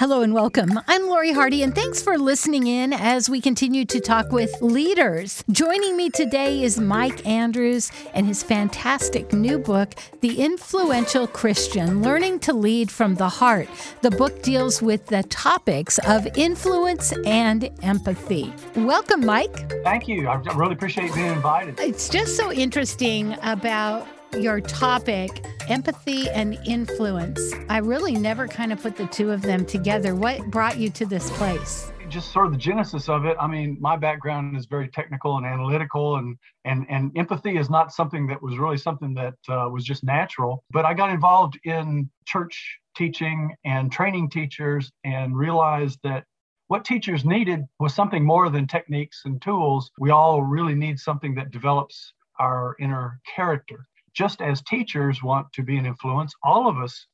[0.00, 0.80] Hello and welcome.
[0.88, 5.44] I'm Lori Hardy, and thanks for listening in as we continue to talk with leaders.
[5.50, 9.92] Joining me today is Mike Andrews and his fantastic new book,
[10.22, 13.68] The Influential Christian Learning to Lead from the Heart.
[14.00, 18.54] The book deals with the topics of influence and empathy.
[18.76, 19.70] Welcome, Mike.
[19.84, 20.28] Thank you.
[20.28, 21.78] I really appreciate being invited.
[21.78, 27.52] It's just so interesting about your topic, empathy and influence.
[27.68, 30.14] I really never kind of put the two of them together.
[30.14, 31.92] What brought you to this place?
[32.08, 33.36] Just sort of the genesis of it.
[33.40, 37.92] I mean, my background is very technical and analytical, and and and empathy is not
[37.92, 40.64] something that was really something that uh, was just natural.
[40.70, 46.24] But I got involved in church teaching and training teachers, and realized that
[46.66, 49.92] what teachers needed was something more than techniques and tools.
[49.98, 55.62] We all really need something that develops our inner character just as teachers want to
[55.62, 57.06] be an influence, all of us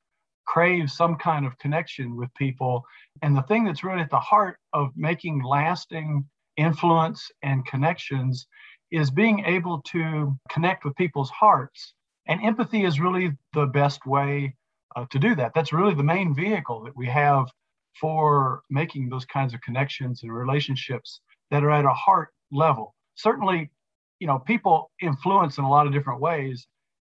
[0.47, 2.83] crave some kind of connection with people.
[3.23, 6.25] And the thing that's really at the heart of making lasting
[6.57, 8.47] influence and connections
[8.91, 11.95] is being able to connect with people's hearts.
[12.29, 14.55] And empathy is really the best way
[14.95, 15.53] uh, to do that.
[15.55, 17.47] That's really the main vehicle that we have
[18.01, 22.95] for making those kinds of connections and relationships that are at a heart level.
[23.15, 23.71] Certainly,
[24.19, 26.67] you know, people influence in a lot of different ways.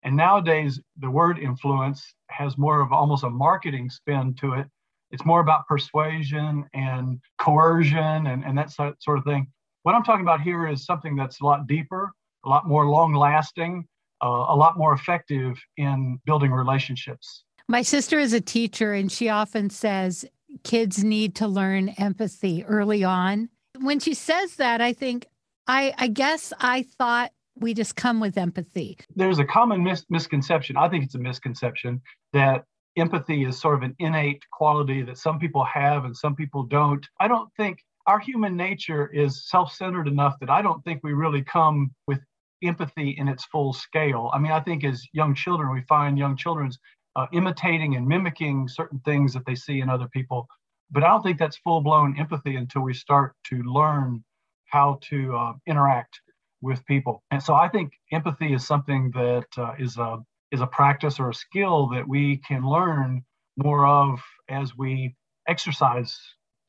[0.05, 4.67] And nowadays, the word influence has more of almost a marketing spin to it.
[5.09, 9.47] It's more about persuasion and coercion and, and that sort of thing.
[9.81, 12.11] What I'm talking about here is something that's a lot deeper,
[12.45, 13.87] a lot more long lasting,
[14.23, 17.43] uh, a lot more effective in building relationships.
[17.67, 20.23] My sister is a teacher, and she often says
[20.63, 23.49] kids need to learn empathy early on.
[23.79, 25.25] When she says that, I think,
[25.67, 28.97] I, I guess I thought we just come with empathy.
[29.15, 30.77] There's a common mis- misconception.
[30.77, 32.01] I think it's a misconception
[32.33, 32.65] that
[32.97, 37.05] empathy is sort of an innate quality that some people have and some people don't.
[37.19, 41.13] I don't think our human nature is self centered enough that I don't think we
[41.13, 42.19] really come with
[42.63, 44.29] empathy in its full scale.
[44.33, 46.77] I mean, I think as young children, we find young children's
[47.15, 50.47] uh, imitating and mimicking certain things that they see in other people.
[50.91, 54.23] But I don't think that's full blown empathy until we start to learn
[54.65, 56.19] how to uh, interact
[56.65, 57.23] with people.
[57.31, 60.17] And so I think empathy is something that uh, is a
[60.51, 63.23] is a practice or a skill that we can learn
[63.57, 65.15] more of as we
[65.47, 66.17] exercise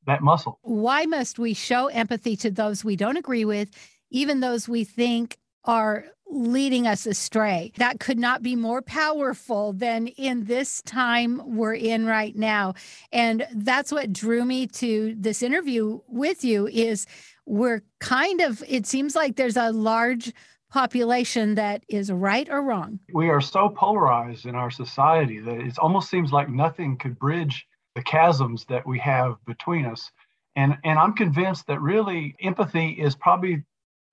[0.07, 0.59] that muscle.
[0.63, 3.71] Why must we show empathy to those we don't agree with,
[4.11, 7.73] even those we think are leading us astray.
[7.77, 12.75] That could not be more powerful than in this time we're in right now.
[13.13, 17.07] And that's what drew me to this interview with you is
[17.47, 20.33] we're kind of it seems like there's a large
[20.71, 22.99] population that is right or wrong.
[23.13, 27.67] We are so polarized in our society that it almost seems like nothing could bridge
[27.95, 30.11] the chasms that we have between us.
[30.57, 33.63] And and I'm convinced that really empathy is probably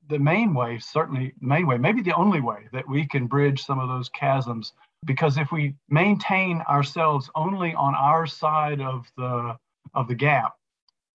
[0.10, 3.80] the main way, certainly main way, maybe the only way that we can bridge some
[3.80, 4.74] of those chasms.
[5.06, 9.58] Because if we maintain ourselves only on our side of the
[9.94, 10.54] of the gap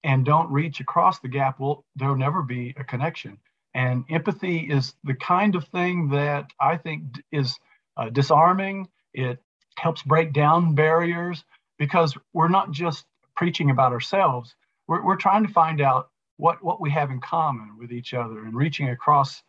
[0.04, 3.38] and don't reach across the gap, well, there'll never be a connection.
[3.74, 7.58] And empathy is the kind of thing that I think is
[7.96, 8.88] uh, disarming.
[9.12, 9.38] It
[9.76, 11.44] helps break down barriers
[11.78, 13.06] because we're not just
[13.36, 14.54] preaching about ourselves.
[14.86, 18.44] We're, we're trying to find out what what we have in common with each other
[18.44, 19.42] and reaching across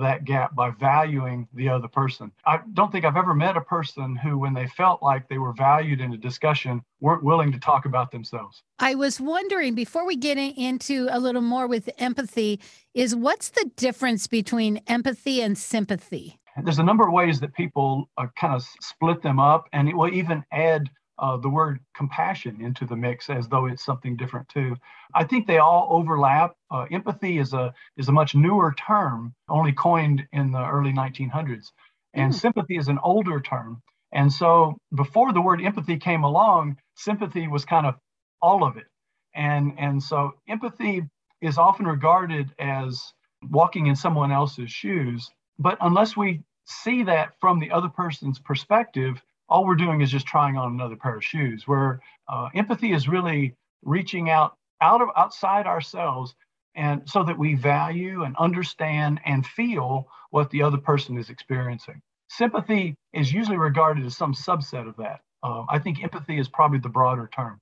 [0.00, 2.30] that gap by valuing the other person.
[2.46, 5.52] I don't think I've ever met a person who, when they felt like they were
[5.52, 8.62] valued in a discussion, weren't willing to talk about themselves.
[8.78, 12.60] I was wondering before we get into a little more with empathy,
[12.94, 16.38] is what's the difference between empathy and sympathy?
[16.62, 19.96] There's a number of ways that people uh, kind of split them up, and it
[19.96, 20.90] will even add
[21.20, 24.74] uh, the word compassion into the mix as though it's something different too.
[25.14, 26.56] I think they all overlap.
[26.70, 31.72] Uh, empathy is a is a much newer term, only coined in the early 1900s,
[32.14, 32.34] and mm.
[32.34, 33.82] sympathy is an older term.
[34.12, 37.94] And so before the word empathy came along, sympathy was kind of
[38.40, 38.86] all of it.
[39.34, 41.02] And and so empathy
[41.42, 43.12] is often regarded as
[43.50, 49.22] walking in someone else's shoes, but unless we see that from the other person's perspective,
[49.50, 51.66] all we're doing is just trying on another pair of shoes.
[51.66, 56.34] Where uh, empathy is really reaching out out of outside ourselves,
[56.74, 62.00] and so that we value and understand and feel what the other person is experiencing.
[62.28, 65.20] Sympathy is usually regarded as some subset of that.
[65.42, 67.58] Uh, I think empathy is probably the broader term.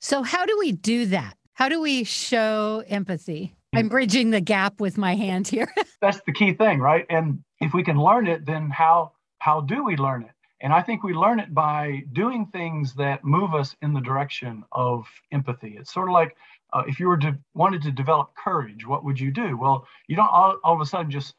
[0.00, 1.36] So, how do we do that?
[1.54, 3.56] How do we show empathy?
[3.74, 5.72] I'm bridging the gap with my hand here.
[6.00, 7.04] That's the key thing, right?
[7.10, 10.30] And if we can learn it, then how how do we learn it?
[10.60, 14.64] And I think we learn it by doing things that move us in the direction
[14.72, 15.76] of empathy.
[15.78, 16.36] It's sort of like
[16.72, 19.56] uh, if you were to wanted to develop courage, what would you do?
[19.56, 21.34] Well, you don't all, all of a sudden just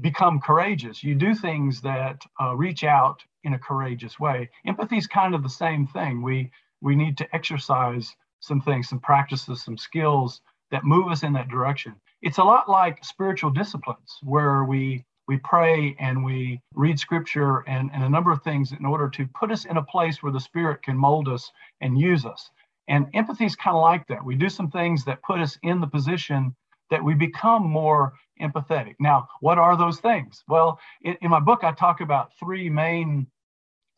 [0.00, 1.02] become courageous.
[1.02, 4.48] You do things that uh, reach out in a courageous way.
[4.66, 6.22] Empathy is kind of the same thing.
[6.22, 6.50] We
[6.80, 11.48] we need to exercise some things, some practices, some skills that move us in that
[11.48, 11.94] direction.
[12.22, 17.90] It's a lot like spiritual disciplines where we we pray and we read scripture and,
[17.92, 20.40] and a number of things in order to put us in a place where the
[20.40, 22.50] spirit can mold us and use us.
[22.88, 24.24] And empathy is kind of like that.
[24.24, 26.54] We do some things that put us in the position
[26.90, 28.94] that we become more empathetic.
[29.00, 30.42] Now, what are those things?
[30.48, 33.26] Well, in, in my book, I talk about three main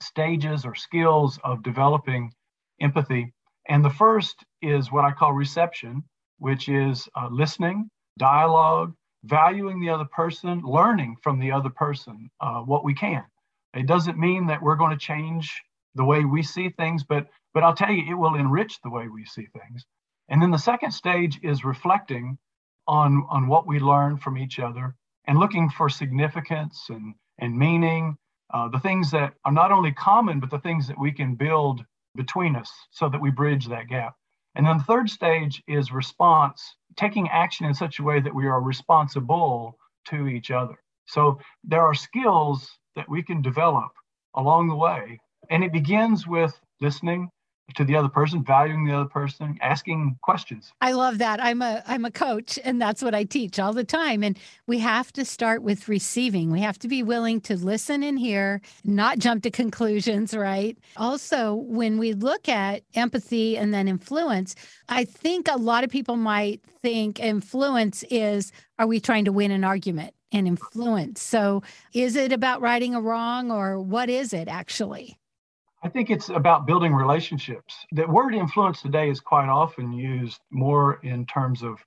[0.01, 2.33] stages or skills of developing
[2.81, 3.33] empathy.
[3.69, 6.05] And the first is what I call reception,
[6.39, 7.89] which is uh, listening,
[8.19, 8.93] dialogue,
[9.25, 13.25] valuing the other person, learning from the other person uh, what we can.
[13.75, 15.63] It doesn't mean that we're going to change
[15.95, 19.09] the way we see things, but but I'll tell you, it will enrich the way
[19.09, 19.87] we see things.
[20.29, 22.39] And then the second stage is reflecting
[22.87, 24.95] on on what we learn from each other
[25.27, 28.17] and looking for significance and and meaning,
[28.53, 31.85] uh, the things that are not only common, but the things that we can build
[32.15, 34.15] between us so that we bridge that gap.
[34.55, 38.47] And then the third stage is response, taking action in such a way that we
[38.47, 40.77] are responsible to each other.
[41.07, 43.91] So there are skills that we can develop
[44.35, 45.19] along the way.
[45.51, 47.31] And it begins with listening
[47.75, 50.73] to the other person, valuing the other person, asking questions.
[50.81, 51.43] I love that.
[51.43, 54.79] I'm a I'm a coach and that's what I teach all the time and we
[54.81, 56.51] have to start with receiving.
[56.51, 60.77] We have to be willing to listen and hear, not jump to conclusions, right?
[60.97, 64.55] Also, when we look at empathy and then influence,
[64.89, 69.51] I think a lot of people might think influence is are we trying to win
[69.51, 70.15] an argument?
[70.33, 71.23] and influence.
[71.23, 71.63] So,
[71.93, 75.17] is it about righting a wrong or what is it actually?
[75.85, 77.85] I think it's about building relationships.
[77.93, 81.79] That word influence today is quite often used more in terms of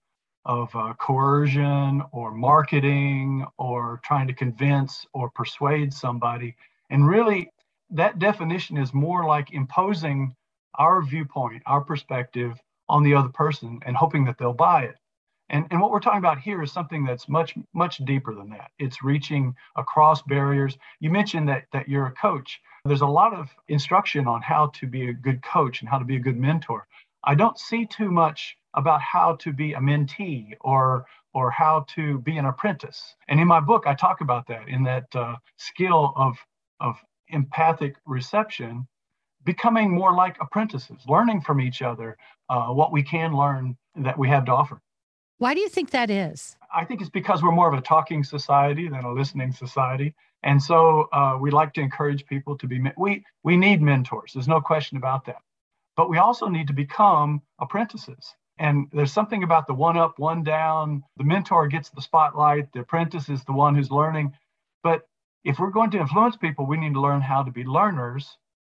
[0.45, 6.55] of uh, coercion or marketing or trying to convince or persuade somebody.
[6.89, 7.51] And really,
[7.89, 10.33] that definition is more like imposing
[10.75, 12.53] our viewpoint, our perspective
[12.87, 14.95] on the other person and hoping that they'll buy it.
[15.49, 18.71] And, and what we're talking about here is something that's much, much deeper than that.
[18.79, 20.77] It's reaching across barriers.
[20.99, 22.59] You mentioned that, that you're a coach.
[22.87, 26.05] There's a lot of instruction on how to be a good coach and how to
[26.05, 26.87] be a good mentor.
[27.23, 32.19] I don't see too much about how to be a mentee or or how to
[32.19, 33.15] be an apprentice.
[33.27, 36.37] And in my book, I talk about that in that uh, skill of
[36.79, 36.95] of
[37.29, 38.87] empathic reception,
[39.43, 42.17] becoming more like apprentices, learning from each other
[42.49, 44.81] uh, what we can learn that we have to offer.
[45.39, 46.55] Why do you think that is?
[46.73, 50.15] I think it's because we're more of a talking society than a listening society.
[50.43, 54.31] And so uh, we like to encourage people to be, we, we need mentors.
[54.33, 55.41] There's no question about that.
[55.95, 58.35] But we also need to become apprentices.
[58.59, 61.03] And there's something about the one up, one down.
[61.17, 64.33] The mentor gets the spotlight, the apprentice is the one who's learning.
[64.83, 65.07] But
[65.43, 68.37] if we're going to influence people, we need to learn how to be learners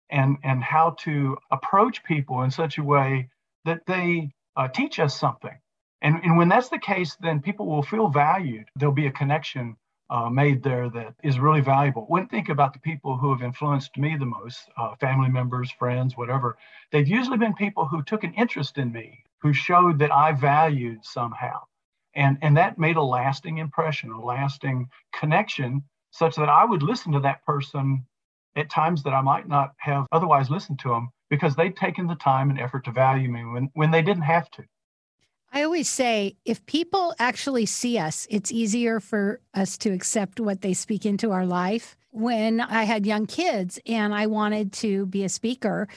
[0.10, 3.30] and, and how to approach people in such a way
[3.66, 5.58] that they uh, teach us something
[6.02, 8.70] and, and when that's the case, then people will feel valued.
[8.76, 9.76] There'll be a connection
[10.10, 12.06] uh, made there that is really valuable.
[12.08, 16.18] When think about the people who have influenced me the most, uh, family members, friends,
[16.18, 16.58] whatever,
[16.92, 21.06] they've usually been people who took an interest in me, who showed that I valued
[21.06, 21.62] somehow.
[22.16, 27.12] And, and that made a lasting impression, a lasting connection, such that I would listen
[27.12, 28.06] to that person
[28.56, 32.16] at times that I might not have otherwise listened to them because they'd taken the
[32.16, 34.64] time and effort to value me when, when they didn't have to.
[35.52, 40.62] I always say if people actually see us, it's easier for us to accept what
[40.62, 41.96] they speak into our life.
[42.12, 45.88] When I had young kids and I wanted to be a speaker,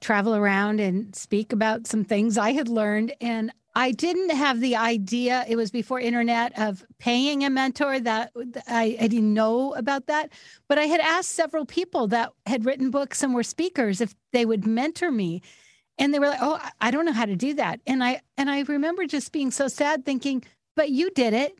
[0.00, 4.76] travel around and speak about some things I had learned, and I didn't have the
[4.76, 8.32] idea, it was before internet, of paying a mentor that
[8.66, 10.32] I, I, didn't know about that.
[10.68, 14.44] But I had asked several people that had written books and were speakers if they
[14.44, 15.42] would mentor me
[15.98, 17.80] and they were like oh i don't know how to do that.
[17.86, 20.44] And i and i remember just being so sad thinking
[20.76, 21.58] but you did it.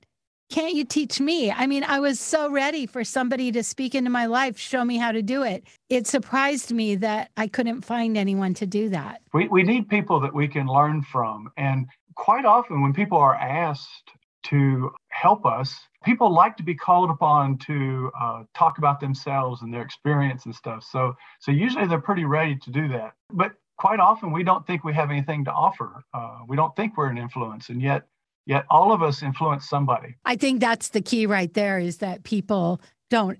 [0.50, 1.50] Can't you teach me?
[1.50, 4.96] I mean i was so ready for somebody to speak into my life show me
[4.96, 5.64] how to do it.
[5.88, 9.22] It surprised me that i couldn't find anyone to do that.
[9.32, 11.50] We, we need people that we can learn from.
[11.56, 14.10] And quite often when people are asked
[14.44, 19.72] to help us people like to be called upon to uh, talk about themselves and
[19.72, 20.84] their experience and stuff.
[20.84, 23.14] So so usually they're pretty ready to do that.
[23.32, 26.04] But quite often we don't think we have anything to offer.
[26.12, 28.06] Uh, we don't think we're an influence, and yet,
[28.46, 30.16] yet all of us influence somebody.
[30.24, 32.80] I think that's the key right there is that people
[33.10, 33.38] don't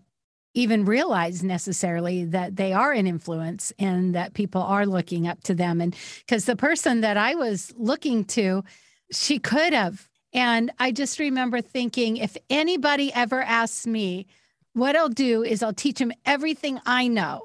[0.54, 5.54] even realize necessarily that they are an influence and that people are looking up to
[5.54, 5.80] them.
[5.80, 5.94] And
[6.26, 8.64] because the person that I was looking to,
[9.12, 10.08] she could have.
[10.32, 14.26] And I just remember thinking if anybody ever asks me,
[14.72, 17.44] what I'll do is I'll teach them everything I know.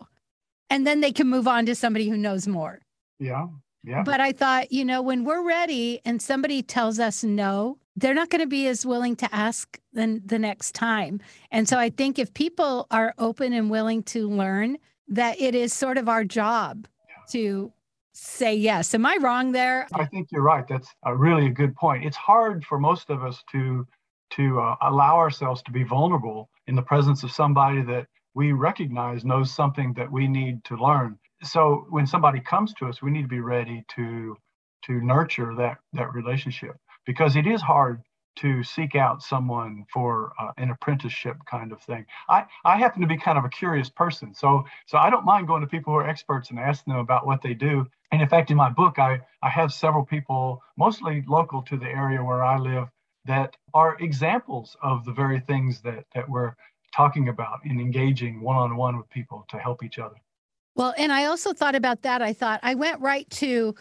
[0.69, 2.79] And then they can move on to somebody who knows more.
[3.23, 3.47] Yeah.
[3.83, 4.03] Yeah.
[4.03, 8.29] But I thought, you know, when we're ready and somebody tells us no, they're not
[8.29, 11.19] going to be as willing to ask than the next time.
[11.51, 14.77] And so I think if people are open and willing to learn,
[15.09, 16.87] that it is sort of our job
[17.31, 17.71] to
[18.13, 18.93] say yes.
[18.93, 19.87] Am I wrong there?
[19.93, 20.65] I think you're right.
[20.67, 22.05] That's a really a good point.
[22.05, 23.85] It's hard for most of us to
[24.31, 29.23] to uh, allow ourselves to be vulnerable in the presence of somebody that we recognize
[29.23, 31.19] knows something that we need to learn.
[31.43, 34.37] So when somebody comes to us, we need to be ready to
[34.85, 38.01] to nurture that that relationship because it is hard
[38.37, 42.05] to seek out someone for uh, an apprenticeship kind of thing.
[42.29, 45.47] I, I happen to be kind of a curious person, so so I don't mind
[45.47, 47.87] going to people who are experts and asking them about what they do.
[48.11, 51.87] And in fact, in my book, I I have several people, mostly local to the
[51.87, 52.89] area where I live,
[53.25, 56.55] that are examples of the very things that that we're
[56.95, 60.15] talking about in engaging one-on-one with people to help each other.
[60.75, 62.21] Well, and I also thought about that.
[62.21, 63.75] I thought I went right to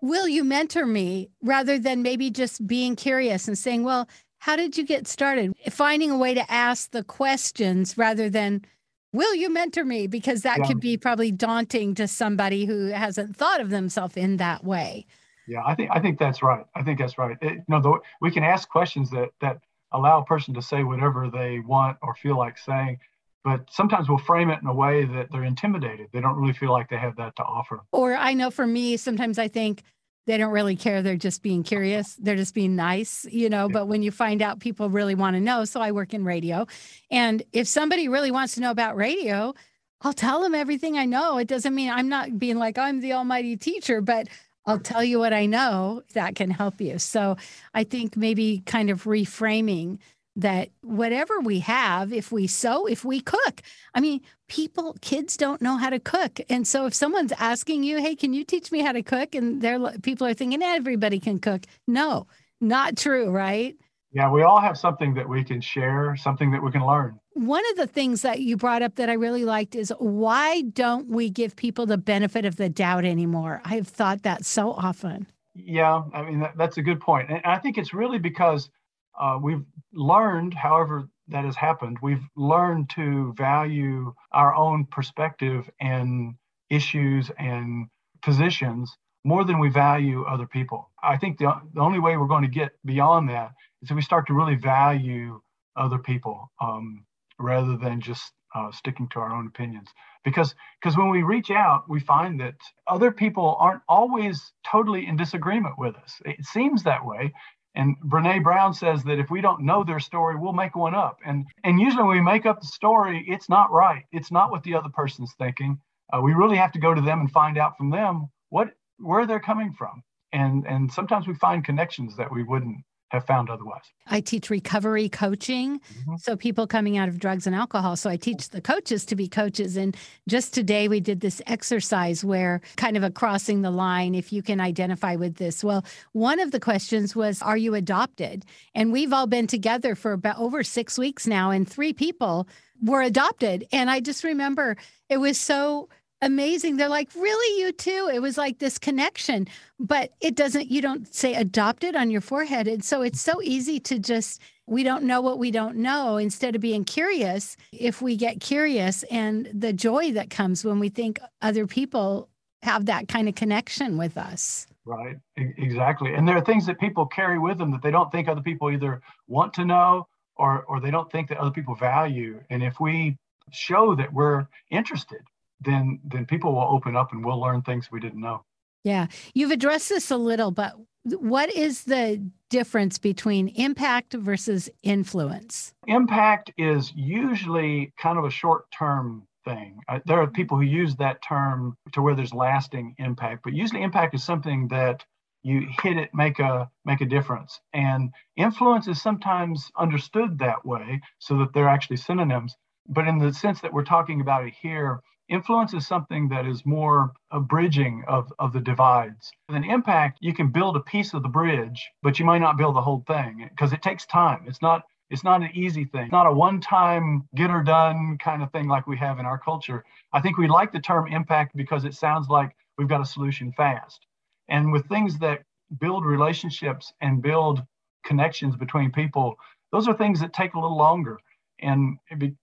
[0.00, 4.78] will you mentor me rather than maybe just being curious and saying, well, how did
[4.78, 5.52] you get started?
[5.70, 8.64] Finding a way to ask the questions rather than,
[9.12, 10.06] will you mentor me?
[10.06, 10.66] Because that yeah.
[10.66, 15.06] could be probably daunting to somebody who hasn't thought of themselves in that way.
[15.48, 16.64] Yeah, I think I think that's right.
[16.74, 17.36] I think that's right.
[17.40, 19.58] It, you know, the, we can ask questions that that
[19.92, 22.98] allow a person to say whatever they want or feel like saying,
[23.44, 26.08] but sometimes we'll frame it in a way that they're intimidated.
[26.12, 27.80] They don't really feel like they have that to offer.
[27.92, 29.82] Or I know for me, sometimes I think
[30.26, 31.00] they don't really care.
[31.00, 32.14] They're just being curious.
[32.16, 33.66] They're just being nice, you know.
[33.66, 33.72] Yeah.
[33.72, 36.66] But when you find out people really want to know, so I work in radio.
[37.10, 39.54] And if somebody really wants to know about radio,
[40.02, 41.38] I'll tell them everything I know.
[41.38, 44.28] It doesn't mean I'm not being like I'm the almighty teacher, but
[44.66, 46.98] I'll tell you what I know that can help you.
[46.98, 47.38] So
[47.72, 49.98] I think maybe kind of reframing
[50.38, 53.60] that whatever we have, if we sew, if we cook,
[53.92, 56.40] I mean, people, kids don't know how to cook.
[56.48, 59.34] And so if someone's asking you, hey, can you teach me how to cook?
[59.34, 61.66] And they're people are thinking everybody can cook.
[61.86, 62.28] No,
[62.60, 63.76] not true, right?
[64.12, 67.18] Yeah, we all have something that we can share, something that we can learn.
[67.34, 71.08] One of the things that you brought up that I really liked is why don't
[71.08, 73.60] we give people the benefit of the doubt anymore?
[73.64, 75.26] I've thought that so often.
[75.54, 77.28] Yeah, I mean, that, that's a good point.
[77.28, 78.70] And I think it's really because
[79.18, 86.34] uh, we've learned, however that has happened, we've learned to value our own perspective and
[86.70, 87.88] issues and
[88.22, 90.90] positions more than we value other people.
[91.02, 94.02] I think the, the only way we're going to get beyond that is if we
[94.02, 95.40] start to really value
[95.76, 97.04] other people um,
[97.38, 99.88] rather than just uh, sticking to our own opinions.
[100.24, 102.54] Because because when we reach out, we find that
[102.86, 106.20] other people aren't always totally in disagreement with us.
[106.24, 107.32] It seems that way.
[107.78, 111.18] And Brene Brown says that if we don't know their story, we'll make one up.
[111.24, 114.04] And and usually when we make up the story, it's not right.
[114.12, 115.80] It's not what the other person's thinking.
[116.12, 119.26] Uh, we really have to go to them and find out from them what where
[119.26, 120.02] they're coming from.
[120.32, 123.82] And and sometimes we find connections that we wouldn't have found otherwise.
[124.06, 125.80] I teach recovery coaching.
[125.80, 126.16] Mm-hmm.
[126.18, 127.96] So people coming out of drugs and alcohol.
[127.96, 129.76] So I teach the coaches to be coaches.
[129.76, 129.96] And
[130.28, 134.42] just today we did this exercise where kind of a crossing the line, if you
[134.42, 135.64] can identify with this.
[135.64, 138.44] Well, one of the questions was, Are you adopted?
[138.74, 142.46] And we've all been together for about over six weeks now, and three people
[142.82, 143.66] were adopted.
[143.72, 144.76] And I just remember
[145.08, 145.88] it was so
[146.22, 146.76] amazing.
[146.76, 148.10] They're like, really, you too?
[148.12, 149.46] It was like this connection,
[149.78, 152.68] but it doesn't, you don't say adopted on your forehead.
[152.68, 156.16] And so it's so easy to just, we don't know what we don't know.
[156.16, 160.88] Instead of being curious, if we get curious and the joy that comes when we
[160.88, 162.28] think other people
[162.62, 164.66] have that kind of connection with us.
[164.84, 166.14] Right, exactly.
[166.14, 168.70] And there are things that people carry with them that they don't think other people
[168.70, 172.40] either want to know or, or they don't think that other people value.
[172.50, 173.18] And if we
[173.52, 175.20] show that we're interested
[175.60, 178.44] then then people will open up and we'll learn things we didn't know.
[178.84, 179.08] Yeah.
[179.34, 180.74] You've addressed this a little, but
[181.04, 185.74] what is the difference between impact versus influence?
[185.86, 189.80] Impact is usually kind of a short term thing.
[189.88, 193.82] Uh, there are people who use that term to where there's lasting impact, but usually
[193.82, 195.04] impact is something that
[195.42, 201.00] you hit it make a make a difference and influence is sometimes understood that way
[201.18, 202.56] so that they're actually synonyms
[202.88, 206.64] but in the sense that we're talking about it here Influence is something that is
[206.64, 209.30] more a bridging of, of the divides.
[209.48, 212.56] With an impact, you can build a piece of the bridge, but you might not
[212.56, 214.44] build the whole thing because it takes time.
[214.46, 218.18] It's not It's not an easy thing, It's not a one time get her done
[218.18, 219.84] kind of thing like we have in our culture.
[220.12, 223.52] I think we like the term impact because it sounds like we've got a solution
[223.52, 224.06] fast.
[224.48, 225.42] And with things that
[225.78, 227.62] build relationships and build
[228.04, 229.36] connections between people,
[229.72, 231.18] those are things that take a little longer.
[231.60, 231.98] And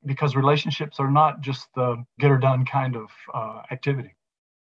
[0.06, 4.16] because relationships are not just the get her done kind of uh, activity.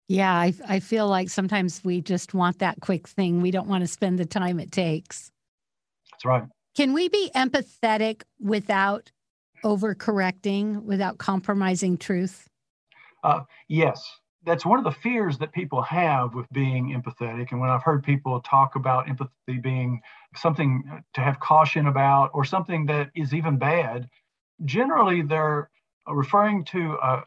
[0.08, 3.42] Yeah, I, I feel like sometimes we just want that quick thing.
[3.42, 5.30] We don't want to spend the time it takes.
[6.10, 6.42] That's right.
[6.76, 9.12] Can we be empathetic without
[9.64, 12.48] overcorrecting, without compromising truth?
[13.22, 14.04] Uh, yes.
[14.44, 17.52] That's one of the fears that people have with being empathetic.
[17.52, 20.00] And when I've heard people talk about empathy being
[20.34, 24.08] something to have caution about or something that is even bad,
[24.64, 25.70] generally they're
[26.08, 27.24] referring to a,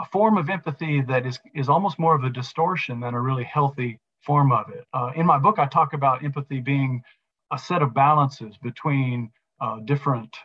[0.00, 3.44] a form of empathy that is, is almost more of a distortion than a really
[3.44, 4.84] healthy form of it.
[4.94, 7.02] Uh, in my book, I talk about empathy being
[7.52, 10.36] a set of balances between uh, different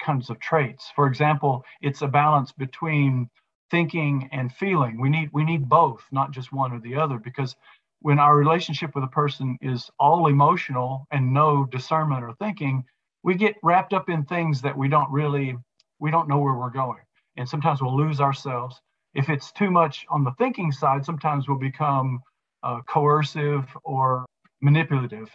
[0.00, 0.90] kinds of traits.
[0.96, 3.28] For example, it's a balance between
[3.70, 5.00] thinking and feeling.
[5.00, 7.56] We need we need both, not just one or the other, because
[8.00, 12.84] when our relationship with a person is all emotional and no discernment or thinking,
[13.24, 15.56] we get wrapped up in things that we don't really
[15.98, 17.00] we don't know where we're going
[17.36, 18.80] and sometimes we'll lose ourselves.
[19.14, 22.20] If it's too much on the thinking side, sometimes we'll become
[22.62, 24.26] uh, coercive or
[24.60, 25.30] manipulative.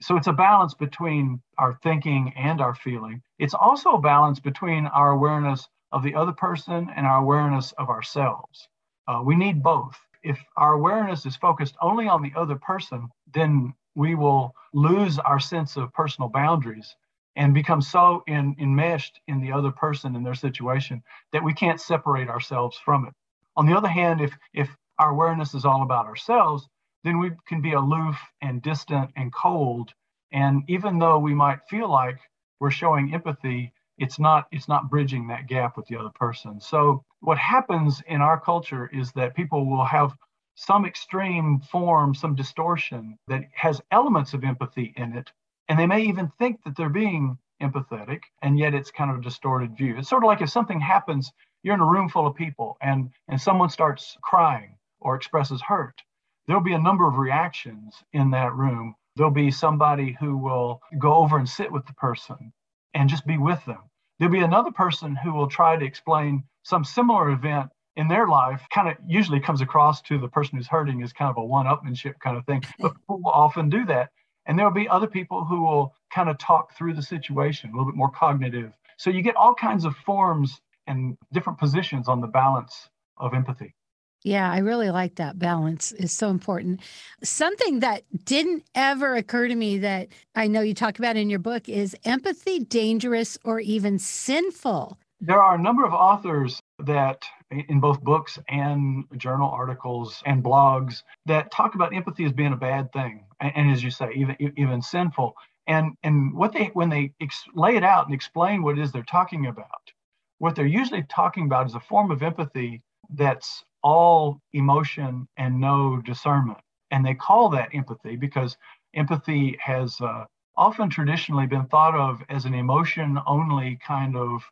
[0.00, 3.22] So it's a balance between our thinking and our feeling.
[3.38, 7.88] It's also a balance between our awareness of the other person and our awareness of
[7.88, 8.68] ourselves.
[9.06, 9.96] Uh, we need both.
[10.22, 15.38] If our awareness is focused only on the other person, then we will lose our
[15.38, 16.96] sense of personal boundaries
[17.36, 21.80] and become so in, enmeshed in the other person and their situation that we can't
[21.80, 23.14] separate ourselves from it.
[23.56, 26.68] On the other hand, if if our awareness is all about ourselves,
[27.02, 29.92] then we can be aloof and distant and cold.
[30.32, 32.18] And even though we might feel like
[32.60, 36.60] we're showing empathy, it's not it's not bridging that gap with the other person.
[36.60, 40.14] So what happens in our culture is that people will have
[40.56, 45.32] some extreme form, some distortion that has elements of empathy in it,
[45.68, 49.22] and they may even think that they're being empathetic, and yet it's kind of a
[49.22, 49.96] distorted view.
[49.98, 53.10] It's sort of like if something happens, you're in a room full of people and,
[53.28, 56.02] and someone starts crying or expresses hurt.
[56.46, 58.94] There'll be a number of reactions in that room.
[59.16, 62.52] There'll be somebody who will go over and sit with the person
[62.92, 63.78] and just be with them.
[64.18, 68.62] There'll be another person who will try to explain some similar event in their life
[68.72, 72.18] kind of usually comes across to the person who's hurting as kind of a one-upmanship
[72.20, 72.62] kind of thing.
[72.78, 74.10] But people will often do that.
[74.46, 77.86] And there'll be other people who will kind of talk through the situation, a little
[77.86, 78.72] bit more cognitive.
[78.96, 83.74] So you get all kinds of forms and different positions on the balance of empathy.
[84.22, 86.80] Yeah, I really like that balance is so important.
[87.22, 91.38] Something that didn't ever occur to me that I know you talk about in your
[91.38, 94.98] book is empathy dangerous or even sinful?
[95.20, 97.24] There are a number of authors that
[97.68, 102.56] in both books and journal articles and blogs that talk about empathy as being a
[102.56, 105.34] bad thing and, and as you say even even sinful.
[105.66, 108.92] And and what they when they ex- lay it out and explain what it is
[108.92, 109.92] they're talking about
[110.38, 112.82] what they're usually talking about is a form of empathy
[113.14, 116.58] that's all emotion and no discernment.
[116.90, 118.56] And they call that empathy because
[118.94, 120.24] empathy has uh,
[120.56, 124.42] often traditionally been thought of as an emotion only kind of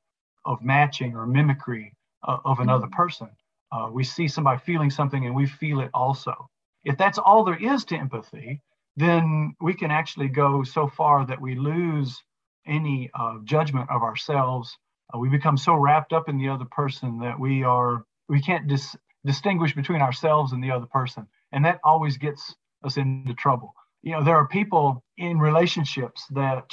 [0.44, 1.92] of matching or mimicry
[2.26, 2.94] uh, of another mm-hmm.
[2.94, 3.28] person.
[3.70, 6.48] Uh, we see somebody feeling something and we feel it also.
[6.84, 8.60] If that's all there is to empathy,
[8.96, 12.22] then we can actually go so far that we lose
[12.66, 14.76] any uh, judgment of ourselves.
[15.14, 18.68] Uh, we become so wrapped up in the other person that we are we can't
[18.68, 22.54] dis- distinguish between ourselves and the other person, and that always gets
[22.84, 23.74] us into trouble.
[24.02, 26.70] You know, there are people in relationships that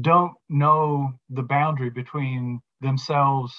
[0.00, 3.54] don't know the boundary between themselves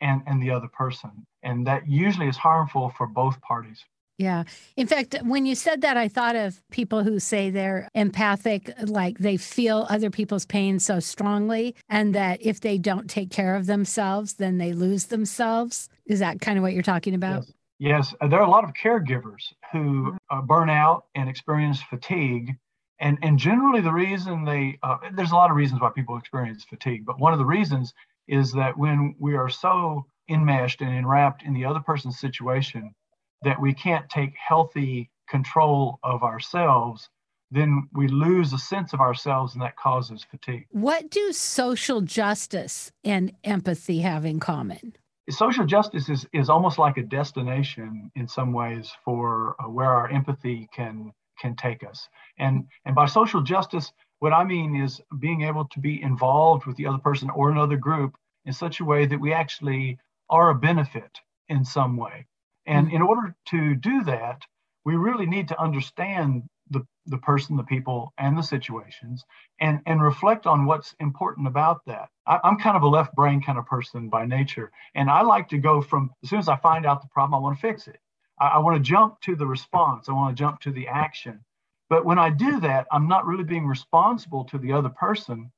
[0.00, 1.26] and, and the other person.
[1.42, 3.84] And that usually is harmful for both parties.
[4.18, 4.42] Yeah.
[4.76, 9.18] In fact, when you said that, I thought of people who say they're empathic, like
[9.18, 13.66] they feel other people's pain so strongly, and that if they don't take care of
[13.66, 15.88] themselves, then they lose themselves.
[16.04, 17.44] Is that kind of what you're talking about?
[17.44, 17.52] Yes.
[17.78, 18.14] Yes.
[18.28, 22.56] There are a lot of caregivers who uh, burn out and experience fatigue.
[22.98, 26.64] And, and generally, the reason they, uh, there's a lot of reasons why people experience
[26.64, 27.94] fatigue, but one of the reasons
[28.28, 32.94] is that when we are so enmeshed and enwrapped in the other person's situation
[33.42, 37.08] that we can't take healthy control of ourselves,
[37.50, 40.66] then we lose a sense of ourselves and that causes fatigue.
[40.70, 44.94] What do social justice and empathy have in common?
[45.30, 50.10] Social justice is, is almost like a destination in some ways for uh, where our
[50.10, 52.08] empathy can can take us.
[52.38, 56.76] And, and by social justice, what I mean is being able to be involved with
[56.76, 59.98] the other person or another group in such a way that we actually
[60.30, 62.26] are a benefit in some way.
[62.66, 62.96] And mm-hmm.
[62.96, 64.42] in order to do that,
[64.84, 69.24] we really need to understand the, the person, the people, and the situations
[69.60, 72.08] and, and reflect on what's important about that.
[72.26, 74.70] I, am kind of a left brain kind of person by nature.
[74.94, 77.42] And I like to go from as soon as I find out the problem, I
[77.42, 77.98] want to fix it.
[78.38, 81.40] I, I want to jump to the response, I want to jump to the action.
[81.88, 85.50] But when I do that, I'm not really being responsible to the other person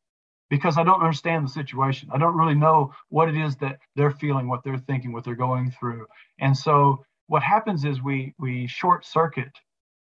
[0.49, 2.11] because I don't understand the situation.
[2.13, 5.35] I don't really know what it is that they're feeling, what they're thinking, what they're
[5.35, 6.07] going through.
[6.41, 9.53] And so what happens is we we short circuit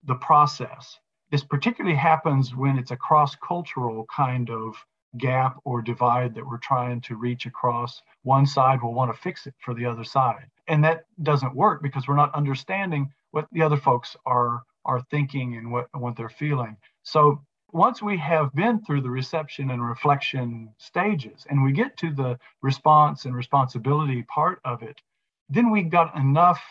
[0.04, 1.00] the process.
[1.32, 4.76] This particularly happens when it's a cross-cultural kind of
[5.18, 8.02] gap or divide that we're trying to reach across.
[8.24, 10.48] One side will want to fix it for the other side.
[10.68, 15.56] And that doesn't work because we're not understanding what the other folks are are thinking
[15.56, 16.78] and what, what they're feeling.
[17.04, 17.42] So
[17.72, 22.38] once we have been through the reception and reflection stages and we get to the
[22.62, 25.02] response and responsibility part of it,
[25.50, 26.62] then we've got enough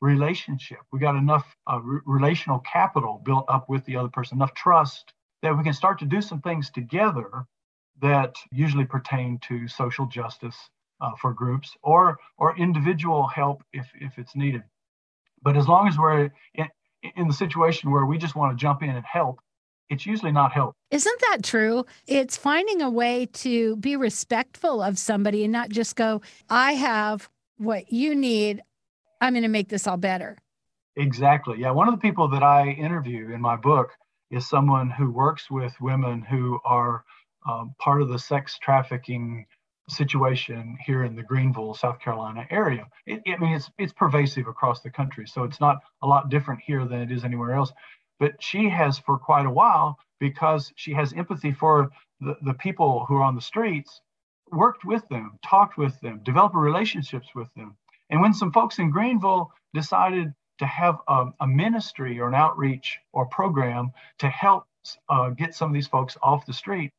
[0.00, 4.54] relationship, we got enough uh, re- relational capital built up with the other person, enough
[4.54, 7.44] trust that we can start to do some things together
[8.00, 10.56] that usually pertain to social justice
[11.00, 14.62] uh, for groups or or individual help if if it's needed.
[15.42, 16.68] But as long as we're in,
[17.16, 19.40] in the situation where we just want to jump in and help,
[19.88, 20.74] it's usually not help.
[20.90, 21.84] Isn't that true?
[22.06, 27.28] It's finding a way to be respectful of somebody and not just go, I have
[27.58, 28.62] what you need.
[29.20, 30.38] I'm going to make this all better.
[30.96, 31.58] Exactly.
[31.58, 31.72] Yeah.
[31.72, 33.90] One of the people that I interview in my book
[34.30, 37.04] is someone who works with women who are
[37.48, 39.46] um, part of the sex trafficking
[39.90, 42.86] situation here in the Greenville, South Carolina area.
[43.06, 46.60] It, I mean, it's it's pervasive across the country, so it's not a lot different
[46.64, 47.72] here than it is anywhere else.
[48.18, 53.06] But she has for quite a while because she has empathy for the, the people
[53.06, 54.00] who are on the streets,
[54.52, 57.76] worked with them, talked with them, developed relationships with them.
[58.10, 62.98] And when some folks in Greenville decided to have a, a ministry or an outreach
[63.12, 64.64] or program to help
[65.08, 66.90] uh, get some of these folks off the street,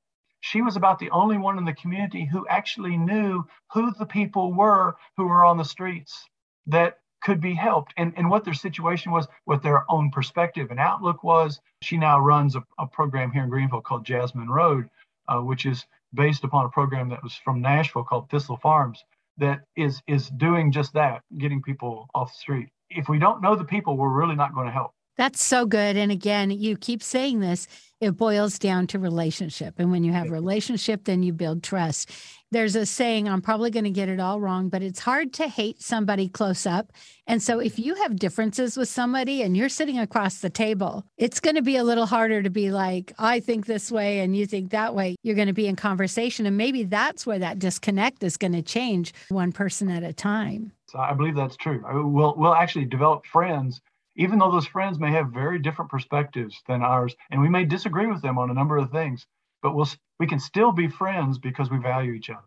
[0.41, 4.53] she was about the only one in the community who actually knew who the people
[4.53, 6.27] were who were on the streets
[6.67, 10.79] that could be helped and, and what their situation was, what their own perspective and
[10.79, 11.59] outlook was.
[11.83, 14.89] She now runs a, a program here in Greenville called Jasmine Road,
[15.27, 19.03] uh, which is based upon a program that was from Nashville called Thistle Farms
[19.37, 22.69] that is is doing just that, getting people off the street.
[22.89, 24.93] If we don't know the people, we're really not going to help.
[25.17, 25.97] That's so good.
[25.97, 27.67] And again, you keep saying this,
[27.99, 29.75] it boils down to relationship.
[29.77, 32.09] And when you have relationship, then you build trust.
[32.49, 35.47] There's a saying, I'm probably going to get it all wrong, but it's hard to
[35.47, 36.91] hate somebody close up.
[37.27, 41.39] And so if you have differences with somebody and you're sitting across the table, it's
[41.39, 44.45] going to be a little harder to be like, I think this way and you
[44.47, 45.15] think that way.
[45.21, 46.45] You're going to be in conversation.
[46.45, 50.73] And maybe that's where that disconnect is going to change one person at a time.
[50.87, 51.81] So I believe that's true.
[52.11, 53.79] We'll, we'll actually develop friends
[54.21, 58.05] even though those friends may have very different perspectives than ours, and we may disagree
[58.05, 59.25] with them on a number of things,
[59.63, 62.45] but we'll, we can still be friends because we value each other.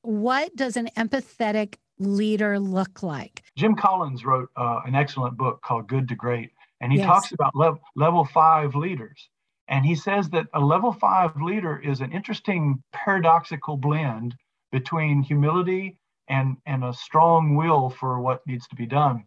[0.00, 3.42] What does an empathetic leader look like?
[3.58, 7.06] Jim Collins wrote uh, an excellent book called Good to Great, and he yes.
[7.06, 9.28] talks about le- level five leaders.
[9.68, 14.34] And he says that a level five leader is an interesting paradoxical blend
[14.70, 15.98] between humility
[16.28, 19.24] and, and a strong will for what needs to be done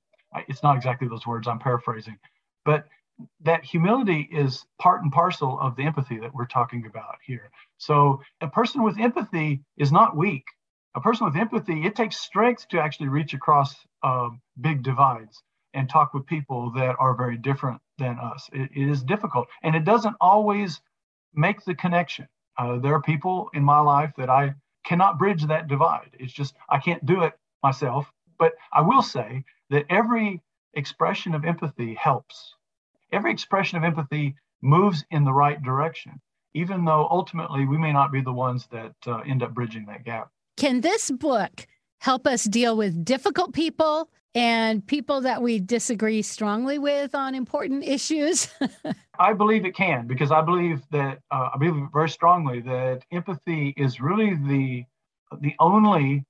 [0.48, 2.18] it's not exactly those words, I'm paraphrasing,
[2.64, 2.86] but
[3.42, 7.50] that humility is part and parcel of the empathy that we're talking about here.
[7.78, 10.44] So a person with empathy is not weak.
[10.96, 14.30] A person with empathy, it takes strength to actually reach across uh,
[14.62, 15.42] big divides
[15.74, 18.50] and talk with people that are very different than us.
[18.54, 20.82] It, it is difficult, and it doesn't always
[21.34, 22.28] make the connection.
[22.58, 26.12] Uh, there are people in my life that I cannot bridge that divide.
[26.20, 28.10] It's just I can't do it myself.
[28.40, 30.42] But I will say that every
[30.74, 32.54] expression of empathy helps.
[33.12, 36.20] Every expression of empathy moves in the right direction,
[36.54, 40.04] even though ultimately we may not be the ones that uh, end up bridging that
[40.04, 40.30] gap.
[40.58, 41.68] Can this book
[42.00, 47.84] help us deal with difficult people and people that we disagree strongly with on important
[47.84, 48.50] issues?
[49.20, 53.74] I believe it can because I believe that uh, I believe very strongly that empathy
[53.78, 54.84] is really the
[55.42, 56.26] the only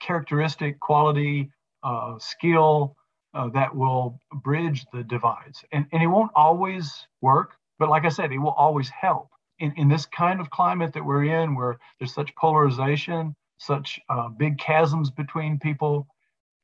[0.00, 1.50] characteristic quality
[1.84, 2.96] uh, skill
[3.34, 5.64] uh, that will bridge the divides.
[5.72, 9.28] And, and it won't always work, but like I said, it will always help.
[9.60, 14.28] In, in this kind of climate that we're in, where there's such polarization, such uh,
[14.28, 16.06] big chasms between people,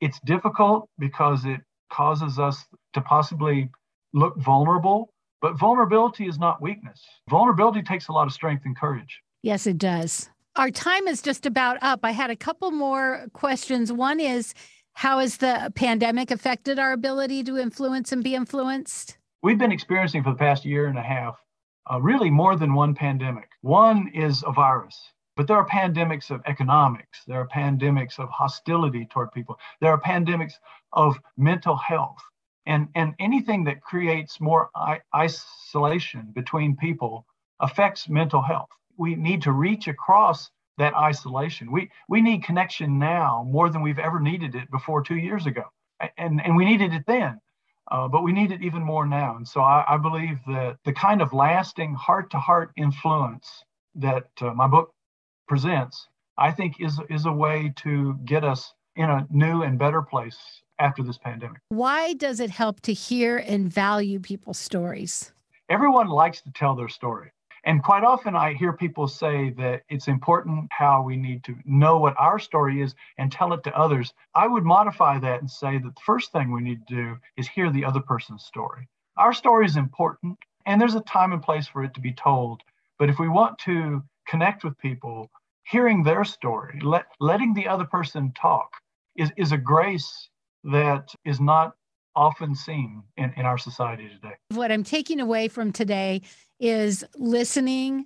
[0.01, 3.69] it's difficult because it causes us to possibly
[4.13, 7.01] look vulnerable But vulnerability is not weakness.
[7.29, 9.21] Vulnerability takes a lot of strength and courage.
[9.41, 10.29] Yes, it does.
[10.55, 12.01] Our time is just about up.
[12.03, 13.91] I had a couple more questions.
[13.91, 14.53] One is
[14.93, 19.17] how has the pandemic affected our ability to influence and be influenced?
[19.41, 21.35] We've been experiencing for the past year and a half
[21.91, 23.49] uh, really more than one pandemic.
[23.61, 29.07] One is a virus, but there are pandemics of economics, there are pandemics of hostility
[29.09, 30.53] toward people, there are pandemics
[30.93, 32.19] of mental health.
[32.67, 37.25] And, and anything that creates more I- isolation between people
[37.59, 38.69] affects mental health.
[38.97, 40.51] We need to reach across
[40.81, 41.71] that isolation.
[41.71, 45.63] We, we need connection now more than we've ever needed it before two years ago.
[46.17, 47.39] And, and we needed it then,
[47.91, 49.35] uh, but we need it even more now.
[49.37, 53.47] And so I, I believe that the kind of lasting heart to heart influence
[53.93, 54.91] that uh, my book
[55.47, 56.07] presents,
[56.39, 60.39] I think is, is a way to get us in a new and better place
[60.79, 61.61] after this pandemic.
[61.69, 65.31] Why does it help to hear and value people's stories?
[65.69, 67.31] Everyone likes to tell their story.
[67.63, 71.97] And quite often I hear people say that it's important how we need to know
[71.97, 74.13] what our story is and tell it to others.
[74.33, 77.47] I would modify that and say that the first thing we need to do is
[77.47, 78.87] hear the other person's story.
[79.17, 82.61] Our story is important and there's a time and place for it to be told.
[82.97, 85.29] But if we want to connect with people,
[85.63, 88.69] hearing their story, let, letting the other person talk
[89.15, 90.29] is, is a grace
[90.63, 91.75] that is not
[92.15, 94.35] often seen in, in our society today.
[94.49, 96.21] What I'm taking away from today
[96.59, 98.05] is listening,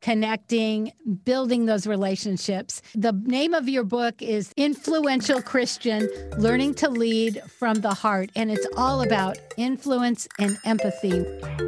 [0.00, 0.92] connecting,
[1.24, 2.82] building those relationships.
[2.94, 8.50] The name of your book is Influential Christian Learning to Lead from the Heart, and
[8.50, 11.24] it's all about influence and empathy.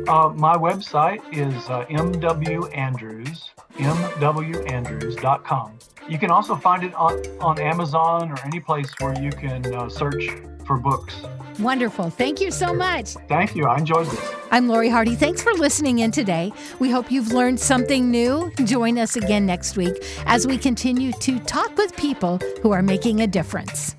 [0.09, 5.79] Uh, my website is uh, mwandrews, mwandrews.com.
[6.09, 9.89] You can also find it on, on Amazon or any place where you can uh,
[9.89, 10.31] search
[10.67, 11.15] for books.
[11.59, 12.11] Wonderful.
[12.11, 13.11] Thank you so much.
[13.29, 13.67] Thank you.
[13.67, 14.33] I enjoyed this.
[14.51, 15.15] I'm Lori Hardy.
[15.15, 16.53] Thanks for listening in today.
[16.79, 18.53] We hope you've learned something new.
[18.65, 19.95] Join us again next week
[20.27, 23.97] as we continue to talk with people who are making a difference.